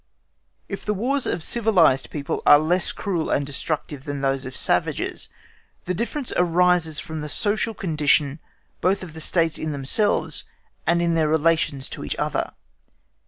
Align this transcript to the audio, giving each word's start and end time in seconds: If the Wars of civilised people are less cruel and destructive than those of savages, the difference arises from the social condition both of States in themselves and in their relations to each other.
If 0.67 0.83
the 0.83 0.95
Wars 0.95 1.27
of 1.27 1.43
civilised 1.43 2.09
people 2.09 2.41
are 2.43 2.57
less 2.57 2.91
cruel 2.91 3.29
and 3.29 3.45
destructive 3.45 4.05
than 4.05 4.21
those 4.21 4.47
of 4.47 4.57
savages, 4.57 5.29
the 5.85 5.93
difference 5.93 6.33
arises 6.35 6.99
from 6.99 7.21
the 7.21 7.29
social 7.29 7.75
condition 7.75 8.39
both 8.81 9.03
of 9.03 9.21
States 9.21 9.59
in 9.59 9.73
themselves 9.73 10.45
and 10.87 11.03
in 11.03 11.13
their 11.13 11.27
relations 11.27 11.87
to 11.91 12.03
each 12.03 12.15
other. 12.15 12.53